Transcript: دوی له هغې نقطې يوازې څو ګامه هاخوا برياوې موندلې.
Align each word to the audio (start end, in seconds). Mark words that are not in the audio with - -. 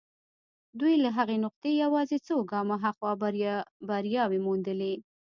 دوی 0.79 0.93
له 1.03 1.09
هغې 1.17 1.37
نقطې 1.45 1.71
يوازې 1.83 2.17
څو 2.27 2.35
ګامه 2.51 2.75
هاخوا 2.83 3.11
برياوې 3.91 4.39
موندلې. 4.45 4.93